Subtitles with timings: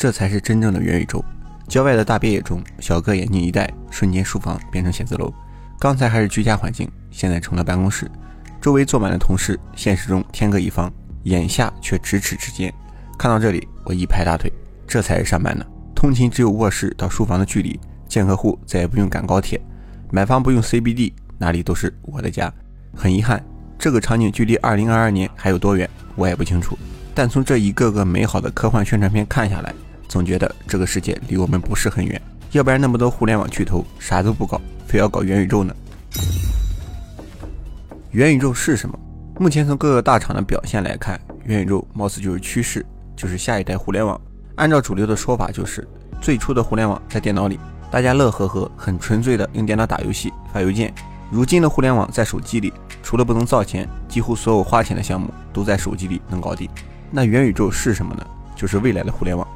[0.00, 1.22] 这才是真正的元宇宙。
[1.68, 5.30] 郊外的大别野中，小哥眼镜一戴，瞬间书房变成写字楼。
[5.78, 8.10] 刚才还是居家环境，现在成了办公室，
[8.62, 10.90] 周围坐满了同事，现实中天各一方，
[11.24, 12.72] 眼下却咫尺之间。
[13.18, 14.50] 看到这里，我一拍大腿，
[14.86, 15.62] 这才是上班呢。
[15.94, 17.78] 通勤只有卧室到书房的距离，
[18.08, 19.60] 见客户再也不用赶高铁，
[20.10, 22.50] 买房不用 CBD，哪里都是我的家。
[22.96, 23.44] 很遗憾，
[23.78, 25.86] 这个场景距离2022年还有多远，
[26.16, 26.78] 我也不清楚。
[27.14, 29.74] 但从这一个个美好的科幻宣传片看下来，
[30.10, 32.20] 总觉得这个世界离我们不是很远，
[32.50, 35.72] 要不然那么多互联网巨头啥都不搞，非要搞元宇宙呢？
[38.10, 38.98] 元宇宙是什么？
[39.38, 42.84] 目前从各个大厂的表现来看，元宇宙貌似就是趋势，
[43.14, 44.20] 就是下一代互联网。
[44.56, 45.86] 按照主流的说法，就是
[46.20, 50.92] 最初的互联网在电脑里，大家乐呵呵，很纯粹的用电脑打游戏、发邮件。
[51.30, 56.68] 如今的互联网在手机里，除了不能造钱，几乎所有花钱的项目都在手机里能搞定。
[57.12, 58.26] 那元宇宙是什么呢？
[58.56, 59.46] 就是未来的互联网。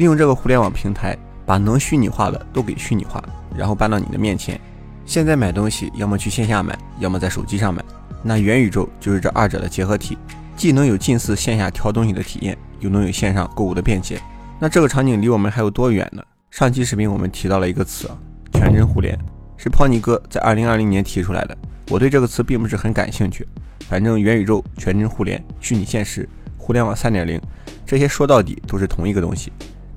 [0.00, 1.14] 利用这个互联网平台，
[1.44, 3.22] 把能虚拟化的都给虚拟化，
[3.54, 4.58] 然后搬到你的面前。
[5.04, 7.84] 现在买东西，要么去线下买，要么在手机上买。
[8.22, 10.16] 那元宇宙就是这二者的结合体，
[10.56, 14.18] 既能有近似线下挑东西的体验，又能有线上购物的便捷。
[14.58, 16.22] 那这个场景离我们还有多远呢？
[16.50, 18.10] 上期视频我们提到了一个词，
[18.54, 19.18] 全真互联，
[19.58, 21.54] 是 Pony 哥在2020年提出来的。
[21.90, 23.46] 我对这个词并不是很感兴趣，
[23.86, 26.26] 反正元宇宙、全真互联、虚拟现实。
[26.56, 27.38] 互联网三点零，
[27.84, 29.50] 这些说到底都是同一个东西，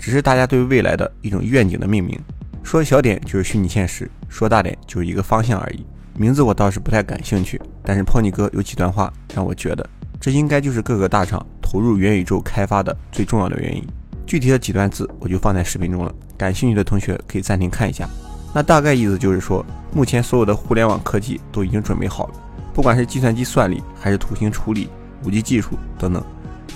[0.03, 2.19] 只是大家对未来的一种愿景的命名。
[2.61, 5.85] 说小点就是虚拟现实，说大点就是一个方向而已。
[6.17, 13.81] 名字我倒是不太感兴趣，但是 Pony 哥有几段话让我觉得，这应该就是各个大厂投入元宇宙开发的最重要的原因。
[14.27, 18.05] 具体的几段字我就放在视频中了，感兴趣的同学可以暂停看一下。
[18.53, 22.33] 那大概意思就是说，目前所有的互联网科技都已经准备好了，
[22.73, 24.89] 不管是计算机算力，还是图形处理、
[25.23, 26.21] 五 G 技术等等。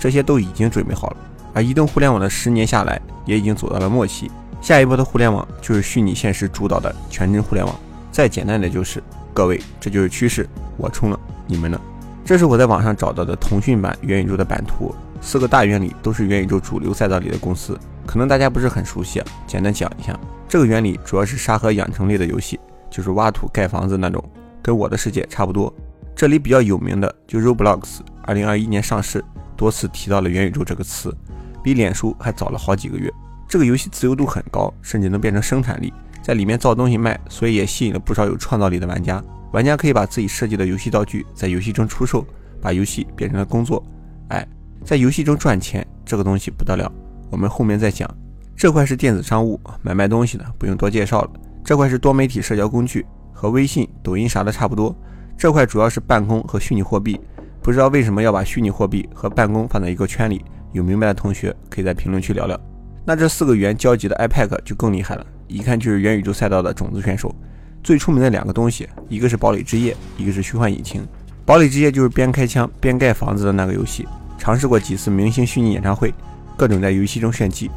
[0.00, 1.16] 这些都已经准备好了，
[1.58, 4.30] 而移动互联网的十年下来，也已经走到了末期。
[4.60, 7.74] 下一波的互联网就是虚拟现实主导的全真互联网。
[8.12, 9.02] 再简单的就是，
[9.34, 11.18] 各位，这就是趋势，我冲了，
[11.48, 11.80] 你们呢？
[12.24, 17.76] 这是我在网上找到的腾讯版元宇宙的版图，四个大原理都是元宇宙主流赛道里的公司，
[18.06, 20.16] 可能大家不是很熟悉啊，简单讲一下。
[20.48, 24.22] 这个原理主要是沙盒养成类的游戏，就是挖土盖房子那种，
[24.62, 25.74] 跟我的世界差不多。
[26.14, 29.24] 这里比较有名的就 Roblox，二零二一年上市。
[29.56, 31.12] 多次提到了元宇宙这个词，
[31.62, 33.12] 比脸书还早了好几个月。
[33.48, 35.92] 这个游戏自由度很高，甚至能变成生产力，
[36.22, 39.22] 在里面造东西卖，所以也吸引了不少有创造力的玩家。
[39.52, 42.26] 玩家可以把自己设计的游戏道具在游戏中出售，
[42.60, 43.82] 把游戏变成了工作。
[44.28, 44.46] 哎，
[44.84, 46.92] 在游戏中赚钱，这个东西不得了。
[47.30, 48.08] 我们后面再讲。
[48.54, 51.30] 这块是电子商务，买卖东西的，不用多介绍了。
[51.64, 54.94] 这块是多媒体社交工具，和微信、抖音啥的差不多。
[55.36, 57.18] 这块主要是办公和虚拟货币。
[57.62, 60.44] 不知道为什么要把虚拟货币和办公放在一个圈里？
[60.72, 62.58] 有明白的同学可以在评论区聊聊。
[63.04, 67.34] 那这四个元交集的 iPad 就更厉害了，一看就是元宇宙赛道的种子选手。
[67.82, 71.06] 最出名的两个东西，一个是堡垒之夜，一个是虚幻引擎。
[71.46, 74.06] 堡垒之夜就是边开枪边盖房子的那个游戏，
[74.36, 76.12] 尝试过几次明星虚拟演唱会，
[76.56, 77.70] 各种在游戏中炫技。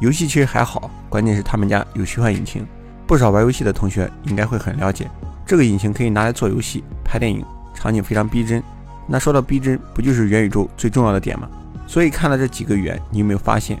[0.00, 2.66] 游戏其实还好，关键是他们家有虚幻引擎。
[3.06, 5.08] 不少玩游戏的同学应该会很了解，
[5.46, 7.42] 这个引擎可以拿来做游戏、拍电影，
[7.74, 8.62] 场景非常逼真。
[9.06, 11.48] 那说到逼真，不就是元宇宙最重要的点吗？
[11.86, 13.80] 所以看了这几个圆，你有没有发现